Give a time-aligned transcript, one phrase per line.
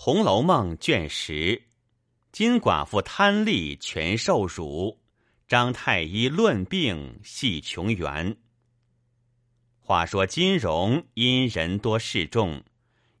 [0.00, 1.60] 红楼梦》卷十，
[2.30, 5.00] 金寡妇贪利全受辱，
[5.48, 8.36] 张太医论病系穷源。
[9.80, 12.62] 话说金荣因人多势众，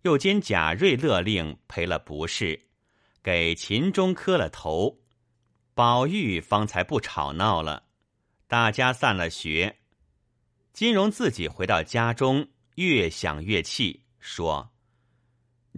[0.02, 2.68] 又兼贾瑞勒令赔了不是，
[3.24, 5.00] 给秦钟磕了头，
[5.74, 7.88] 宝玉方才不吵闹了。
[8.46, 9.80] 大家散了学，
[10.72, 14.70] 金荣自己回到家中，越想越气，说。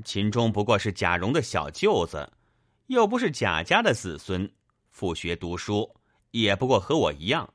[0.04, 2.32] 秦钟不过是贾蓉的小舅子，
[2.86, 4.50] 又不是贾家的子孙，
[4.90, 5.96] 复学读书
[6.30, 7.52] 也不过和我一样。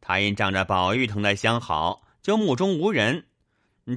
[0.00, 3.26] 他因仗着宝玉疼他相好，就目中无人。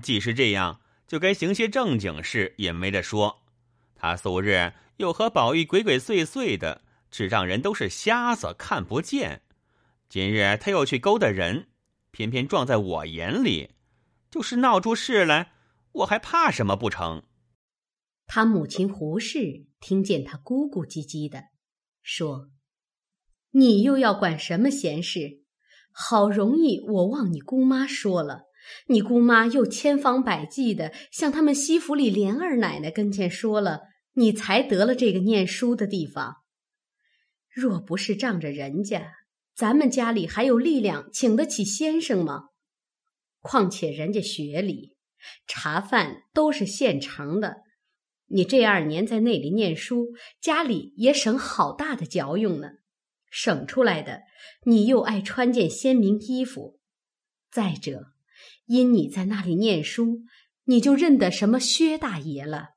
[0.01, 3.43] 既是这样，就该行些正经事，也没得说。
[3.95, 9.41] 他素日又和宝玉鬼鬼祟祟的，只让人都是瞎子看不见。
[10.09, 11.67] 今日他又去勾搭人，
[12.11, 13.71] 偏偏撞在我眼里，
[14.29, 15.53] 就是闹出事来，
[15.91, 17.23] 我还怕什么不成？
[18.35, 21.43] 他母亲胡氏听见他咕咕唧唧的，
[22.01, 22.49] 说
[23.53, 25.43] ：“你又要管什么闲事？
[25.91, 28.45] 好容易我望你姑妈说了，
[28.87, 33.81] 你姑妈又千方百计的向他们西府里莲二奶奶跟前说了，
[34.13, 36.37] 你才得了这个念书的地方。
[37.51, 39.11] 若不是仗着人家，
[39.55, 42.45] 咱们家里还有力量请得起先生吗？
[43.41, 44.97] 况且人家学里
[45.45, 47.57] 茶饭都是现成的。”
[48.35, 50.07] 你这二年在那里念书，
[50.41, 52.69] 家里也省好大的嚼用呢。
[53.29, 54.21] 省出来的，
[54.65, 56.79] 你又爱穿件鲜明衣服。
[57.51, 58.07] 再者，
[58.65, 60.23] 因你在那里念书，
[60.63, 62.69] 你就认得什么薛大爷了。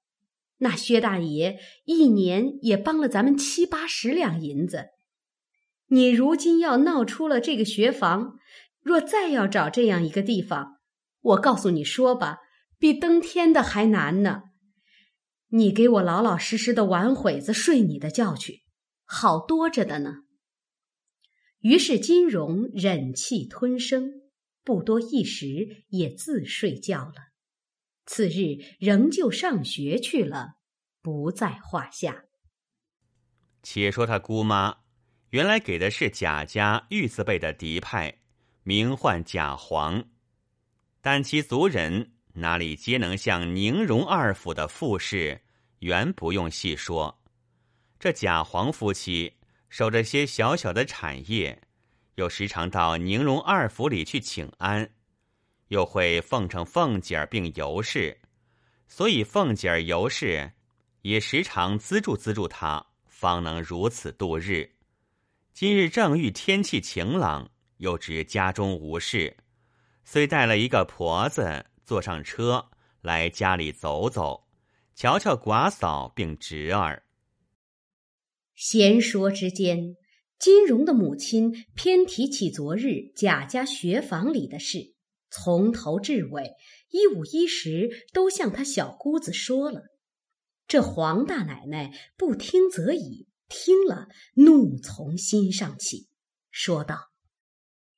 [0.58, 4.88] 那薛大爷一年也帮了咱们七八十两银子。
[5.86, 8.36] 你如今要闹出了这个学房，
[8.82, 10.76] 若再要找这样一个地方，
[11.22, 12.40] 我告诉你说吧，
[12.78, 14.42] 比登天的还难呢。
[15.56, 18.64] 你给我老老实实的玩会子睡你的觉去，
[19.06, 20.24] 好多着的呢。
[21.60, 24.10] 于是金荣忍气吞声，
[24.62, 27.28] 不多一时也自睡觉了。
[28.04, 30.56] 次日仍旧上学去了，
[31.00, 32.26] 不在话下。
[33.62, 34.80] 且说他姑妈
[35.30, 38.20] 原来给的是贾家玉字辈的嫡派，
[38.62, 40.04] 名唤贾黄，
[41.00, 42.12] 但其族人。
[42.38, 45.40] 哪里皆能像宁荣二府的富士，
[45.86, 47.22] 原不用细说。
[47.96, 49.32] 这贾黄夫妻
[49.68, 51.62] 守着些小小的产业，
[52.16, 54.90] 又时常到宁荣二府里去请安，
[55.68, 58.20] 又会奉承凤姐儿并尤氏，
[58.88, 60.50] 所以凤姐儿、尤氏
[61.02, 64.74] 也时常资助资助他，方能如此度日。
[65.54, 69.36] 今日正遇天气晴朗，又知家中无事，
[70.02, 71.64] 虽带了一个婆子。
[71.86, 72.70] 坐上车
[73.00, 74.45] 来家里走走，
[74.96, 77.02] 瞧瞧寡嫂并侄儿。
[78.54, 79.94] 闲说之间，
[80.38, 84.94] 金荣的母亲偏提起昨日贾家学房里的事，
[85.28, 86.52] 从头至尾
[86.88, 89.82] 一五一十都向他小姑子说了。
[90.66, 96.08] 这黄大奶奶不听则已，听了怒从心上起，
[96.50, 97.10] 说道：“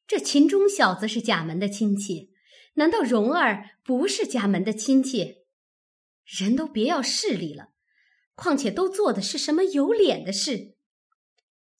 [0.08, 2.32] 这秦钟小子是贾门的亲戚。”
[2.74, 5.37] 难道蓉儿不是贾门的亲戚？
[6.28, 7.68] 人都别要势力了，
[8.34, 10.76] 况且都做的是什么有脸的事？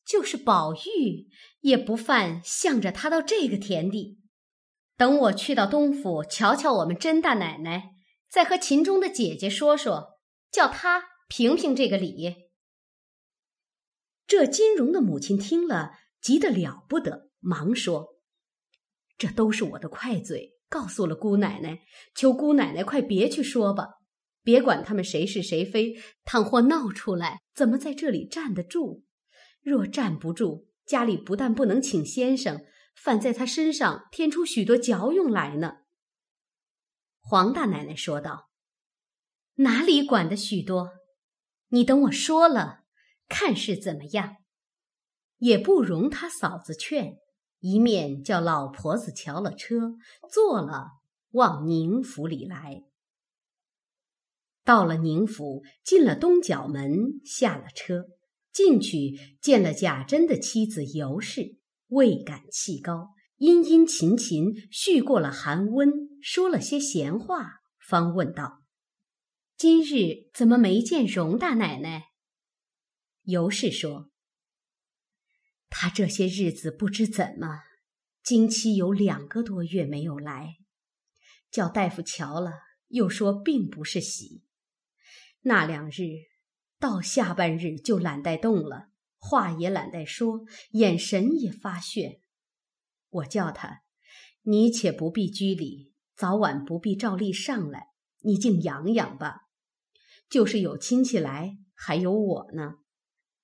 [0.07, 1.29] 就是宝玉
[1.61, 4.19] 也不犯向着他到这个田地。
[4.97, 7.91] 等我去到东府瞧瞧我们甄大奶奶，
[8.31, 10.19] 再和秦钟的姐姐说说，
[10.51, 12.35] 叫他评评这个理。
[14.27, 15.93] 这金荣的母亲听了，
[16.23, 18.19] 急得了不得，忙说
[19.19, 21.81] ：“这都是我的快嘴。”告诉了姑奶奶，
[22.15, 23.98] 求姑奶奶快别去说吧，
[24.49, 29.05] 别管他们谁是谁非，倘或闹出来，怎么在这里站得住？
[29.61, 32.65] 若站不住，家里不但不能请先生，
[32.97, 35.81] 反在他身上添出许多嚼用来呢。
[37.21, 38.49] 黄大奶奶说道
[39.57, 40.93] ：“哪里管得许多？
[41.69, 42.85] 你等我说了，
[43.29, 44.37] 看是怎么样，
[45.37, 47.19] 也不容他嫂子劝。”
[47.61, 49.97] 一面叫老婆子瞧了车，
[50.33, 50.93] 坐了
[51.33, 52.88] 往宁府里来。
[54.69, 58.05] 到了宁府，进了东角门，下了车，
[58.53, 61.57] 进去见了贾珍的妻子尤氏，
[61.87, 68.63] 未敢气高，殷殷勤勤叙过了寒温，说了些闲话，方问道
[69.57, 72.09] ：“今日怎么没见荣大奶奶？”
[73.25, 74.11] 尤氏说。
[75.71, 77.61] 他这些日子不知怎么，
[78.23, 80.57] 经期有两个多月没有来，
[81.51, 82.53] 叫大夫瞧了，
[82.89, 84.43] 又说并不是喜。
[85.49, 86.29] 那两日，
[86.79, 92.21] 到下半日就懒得动了，话也懒得说，眼神也发眩。
[93.09, 93.81] 我叫他
[94.45, 97.87] ：“你且不必拘礼，早晚不必照例上来，
[98.21, 99.49] 你静养养吧。
[100.29, 102.75] 就是有亲戚来，还有我呢，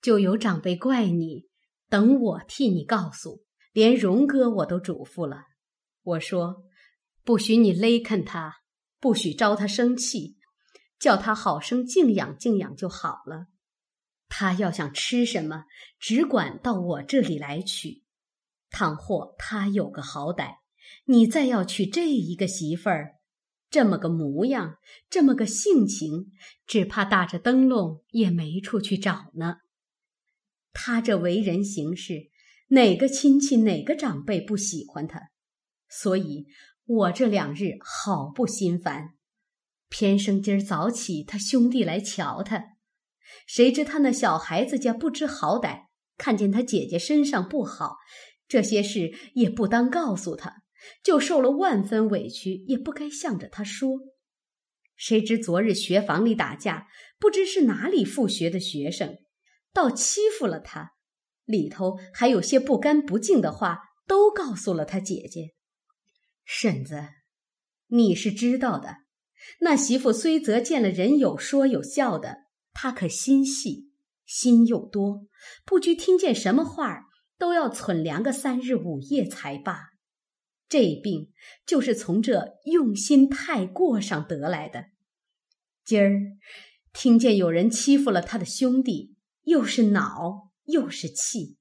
[0.02, 1.48] 就有长辈怪你，
[1.88, 3.46] 等我替你告诉。
[3.72, 5.44] 连荣哥我都嘱咐了，
[6.02, 6.64] 我说
[7.22, 8.56] 不许你勒看他，
[9.00, 10.36] 不许招他生气。”
[11.04, 13.48] 叫他好生静养静养就好了。
[14.26, 15.66] 他要想吃什么，
[15.98, 18.04] 只管到我这里来取。
[18.70, 20.60] 倘或他有个好歹，
[21.04, 23.16] 你再要娶这一个媳妇儿，
[23.68, 24.78] 这么个模样，
[25.10, 26.32] 这么个性情，
[26.66, 29.58] 只怕打着灯笼也没处去找呢。
[30.72, 32.30] 他这为人行事，
[32.68, 35.20] 哪个亲戚哪个长辈不喜欢他？
[35.90, 36.46] 所以
[36.86, 39.13] 我这两日好不心烦。
[39.96, 42.60] 偏生今儿早起，他兄弟来瞧他，
[43.46, 45.84] 谁知他那小孩子家不知好歹，
[46.18, 47.98] 看见他姐姐身上不好，
[48.48, 50.64] 这些事也不当告诉他，
[51.04, 54.00] 就受了万分委屈，也不该向着他说。
[54.96, 56.88] 谁知昨日学房里打架，
[57.20, 59.18] 不知是哪里复学的学生，
[59.72, 60.94] 倒欺负了他，
[61.44, 65.54] 里头还有些不干不净的话，都告诉了他姐姐。
[66.44, 67.10] 婶子，
[67.86, 69.03] 你是知道的。
[69.60, 73.90] 那媳妇虽则见了人有说有笑的，她可心细，
[74.24, 75.26] 心又多，
[75.64, 77.04] 不拘听见什么话
[77.38, 79.90] 都要存量个三日五夜才罢。
[80.68, 81.30] 这病
[81.66, 84.86] 就是从这用心太过上得来的。
[85.84, 86.20] 今儿
[86.92, 91.58] 听见有人欺负了他的兄弟，又是恼又是气，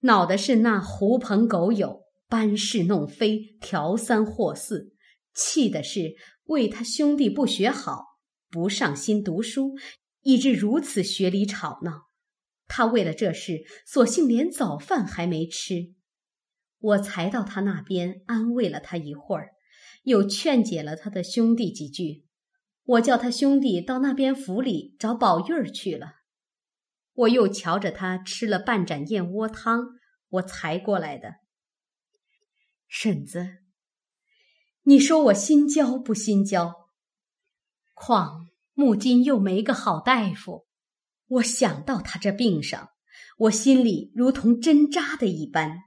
[0.00, 4.92] 恼的是那狐朋狗友搬事弄非，调三或四；
[5.34, 6.14] 气的是。
[6.46, 8.04] 为他兄弟不学好，
[8.50, 9.76] 不上心读书，
[10.22, 12.08] 以致如此学里吵闹。
[12.66, 15.94] 他为了这事，索性连早饭还没吃。
[16.78, 19.50] 我才到他那边安慰了他一会儿，
[20.02, 22.26] 又劝解了他的兄弟几句。
[22.84, 26.16] 我叫他兄弟到那边府里找宝玉儿去了。
[27.14, 29.86] 我又瞧着他吃了半盏燕窝汤，
[30.28, 31.36] 我才过来的。
[32.88, 33.61] 婶子。
[34.84, 36.88] 你说我心焦不心焦？
[37.94, 40.66] 况木金又没个好大夫，
[41.28, 42.88] 我想到他这病上，
[43.38, 45.78] 我心里如同针扎的一般。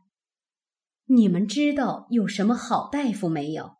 [1.08, 3.76] 你们知道有什么好大夫没有？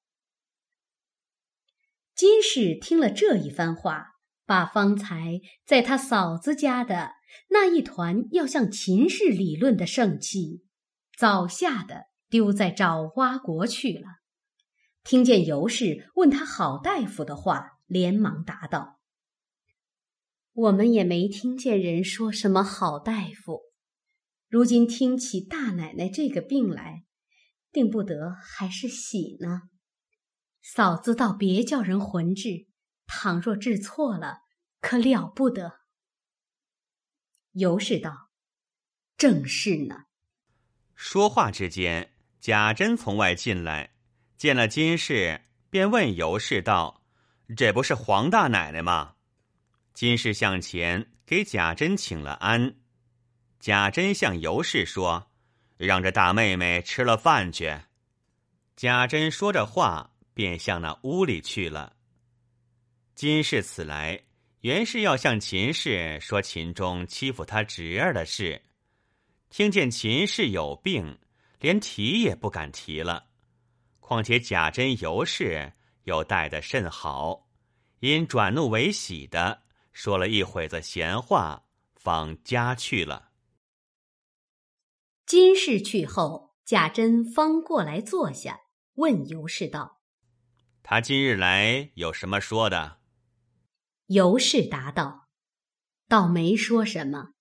[2.14, 4.16] 金氏听了这一番话，
[4.46, 7.14] 把方才在他嫂子家的
[7.52, 10.66] 那一团要向秦氏理论的盛气，
[11.18, 14.25] 早吓得丢在爪哇国去了。
[15.06, 19.00] 听见尤氏问他好大夫的话，连忙答道
[20.52, 23.62] ：“我们也没听见人说什么好大夫。
[24.48, 27.06] 如今听起大奶奶这个病来，
[27.72, 29.62] 定不得还是喜呢。
[30.64, 32.66] 嫂子倒别叫人混治，
[33.06, 34.40] 倘若治错了，
[34.82, 35.82] 可了不得。”
[37.54, 38.32] 尤氏道
[39.16, 40.06] ：“正是呢。”
[40.96, 43.95] 说话之间，贾珍从外进来。
[44.38, 47.04] 见了金氏，便问尤氏道
[47.56, 49.16] ：“这不是黄大奶奶吗？”
[49.94, 52.76] 金氏向前给贾珍请了安。
[53.60, 55.32] 贾珍向尤氏说
[55.78, 57.80] ：“让这大妹妹吃了饭去。”
[58.76, 61.96] 贾珍说着话，便向那屋里去了。
[63.16, 64.22] 金氏此来，
[64.60, 68.62] 原是要向秦氏说秦钟欺负他侄儿的事，
[69.50, 71.18] 听见秦氏有病，
[71.62, 73.28] 连提也不敢提了。
[74.08, 77.48] 况且贾珍尤氏又待得甚好，
[78.02, 83.32] 因转怒为喜的说了一会子闲话，方家去了。
[85.26, 88.62] 金氏去后，贾珍方过来坐下，
[88.94, 90.04] 问尤氏道
[90.84, 93.00] ：“他今日来有什么说的？”
[94.06, 95.30] 尤氏答道
[96.08, 97.32] ：“倒没说什么，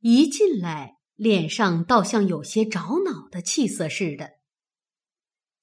[0.00, 4.36] 一进来脸上倒像有些着恼的气色似的。”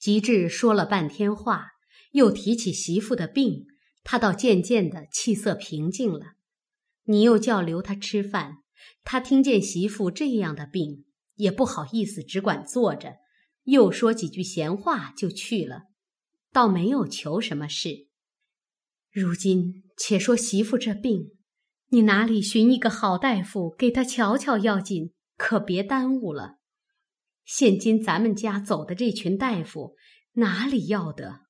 [0.05, 1.65] 吉志说了半天话，
[2.11, 3.65] 又提起媳妇的病，
[4.03, 6.33] 他倒渐渐的气色平静了。
[7.05, 8.57] 你又叫留他吃饭，
[9.03, 11.05] 他听见媳妇这样的病，
[11.37, 13.15] 也不好意思，只管坐着，
[13.63, 15.85] 又说几句闲话就去了，
[16.53, 18.05] 倒没有求什么事。
[19.11, 21.31] 如今且说媳妇这病，
[21.89, 26.59] 你哪里寻一个好大夫给他瞧瞧要紧，可别耽误了。
[27.45, 29.95] 现今咱们家走的这群大夫，
[30.33, 31.41] 哪里要得？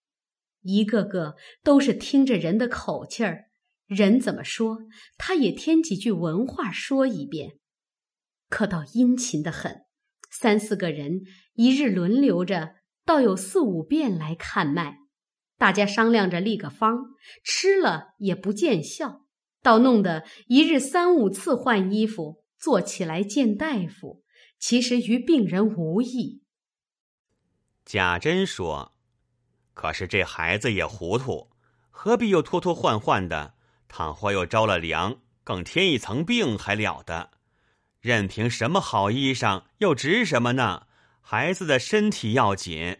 [0.62, 3.46] 一个个都是听着人的口气儿，
[3.88, 4.80] 人怎么说，
[5.18, 7.60] 他也添几句文话说一遍。
[8.50, 9.86] 可倒殷勤的很，
[10.30, 11.22] 三四个人
[11.54, 12.76] 一日轮流着，
[13.06, 14.98] 倒有四五遍来看脉。
[15.58, 16.98] 大家商量着立个方，
[17.44, 19.22] 吃了也不见效，
[19.62, 24.25] 倒弄得一日三五次换衣服，坐起来见大夫，
[24.60, 26.42] 其实与病人无异。
[27.84, 28.94] 贾珍说
[29.74, 31.52] ：“可是这孩子也糊涂，
[31.92, 33.56] 何必又拖拖换换的？
[33.88, 37.32] 倘或又着了凉，更添一层病还了得？
[38.00, 40.88] 任凭什么好衣裳，又值什么呢？
[41.22, 43.00] 孩子的身体要紧。”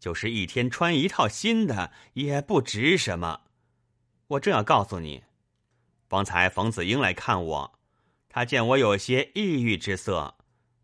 [0.00, 3.42] 就是一天穿一套新的也不值什么。
[4.28, 5.24] 我正要告诉你，
[6.08, 7.78] 方才冯子英来看我，
[8.26, 10.38] 他见我有些抑郁之色，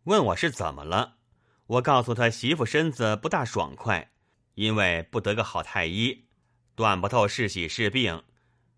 [0.07, 1.17] 问我是怎么了。
[1.65, 4.09] 我告诉他媳妇身子不大爽快，
[4.55, 6.27] 因为不得个好太医，
[6.75, 8.23] 断不透是喜是病，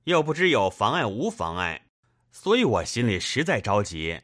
[0.06, 1.86] 又不知有妨碍无妨碍，
[2.32, 4.20] 所以我心里实在着急。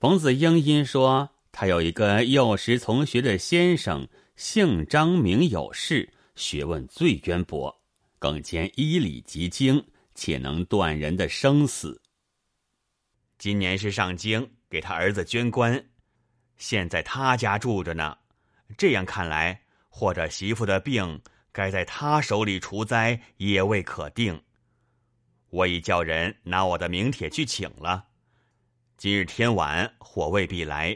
[0.00, 4.08] 冯子英因说他有一个幼时从学的先生。
[4.34, 7.76] 姓张名有事，学问最渊博，
[8.20, 9.84] 更兼医理极精，
[10.14, 12.00] 且能断人的生死。
[13.36, 15.84] 今年是上京给他儿子捐官，
[16.58, 18.16] 现在他家住着呢。
[18.76, 21.20] 这样看来，或者媳妇的病
[21.52, 24.40] 该在他手里除灾，也未可定。
[25.50, 28.04] 我已叫人拿我的名帖去请了，
[28.98, 30.94] 今日天晚火未必来，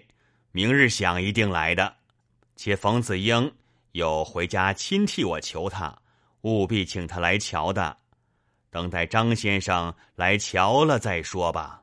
[0.50, 1.96] 明日想一定来的。
[2.54, 3.50] 且冯子英
[3.92, 5.96] 有回家亲替我求他，
[6.42, 7.96] 务必请他来瞧的。
[8.70, 11.81] 等待张先生来瞧了再说吧。